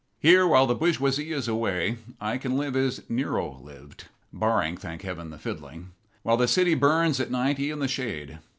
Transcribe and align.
Here, 0.19 0.47
while 0.47 0.65
the 0.65 0.73
bourgeoisie 0.73 1.31
is 1.31 1.47
away, 1.47 1.97
I 2.19 2.39
can 2.39 2.57
live 2.57 2.75
as 2.75 3.03
Nero 3.07 3.59
lived 3.61 4.05
barring, 4.33 4.75
thank 4.75 5.03
heaven, 5.03 5.29
the 5.29 5.37
fiddling 5.37 5.91
while 6.23 6.37
the 6.37 6.47
city 6.47 6.73
burns 6.73 7.19
at 7.19 7.29
ninety 7.29 7.69
in 7.69 7.77
the 7.77 7.87
shade. 7.87 8.39